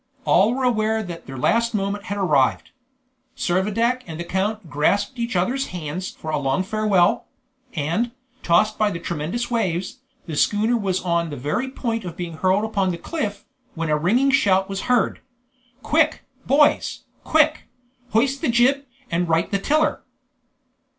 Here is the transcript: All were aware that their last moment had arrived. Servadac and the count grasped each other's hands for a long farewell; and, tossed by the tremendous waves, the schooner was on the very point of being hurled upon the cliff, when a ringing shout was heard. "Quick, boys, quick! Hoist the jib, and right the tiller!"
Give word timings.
All 0.25 0.55
were 0.55 0.63
aware 0.63 1.03
that 1.03 1.27
their 1.27 1.37
last 1.37 1.75
moment 1.75 2.05
had 2.05 2.17
arrived. 2.17 2.71
Servadac 3.37 4.01
and 4.07 4.19
the 4.19 4.23
count 4.23 4.67
grasped 4.67 5.19
each 5.19 5.35
other's 5.35 5.67
hands 5.67 6.09
for 6.09 6.31
a 6.31 6.39
long 6.39 6.63
farewell; 6.63 7.25
and, 7.75 8.09
tossed 8.41 8.79
by 8.79 8.89
the 8.89 8.99
tremendous 8.99 9.51
waves, 9.51 9.99
the 10.25 10.35
schooner 10.35 10.75
was 10.75 11.01
on 11.01 11.29
the 11.29 11.37
very 11.37 11.69
point 11.69 12.03
of 12.03 12.17
being 12.17 12.37
hurled 12.37 12.63
upon 12.63 12.89
the 12.89 12.97
cliff, 12.97 13.45
when 13.75 13.89
a 13.89 13.95
ringing 13.95 14.31
shout 14.31 14.67
was 14.67 14.89
heard. 14.89 15.19
"Quick, 15.83 16.23
boys, 16.47 17.03
quick! 17.23 17.67
Hoist 18.09 18.41
the 18.41 18.49
jib, 18.49 18.85
and 19.11 19.29
right 19.29 19.51
the 19.51 19.59
tiller!" 19.59 20.01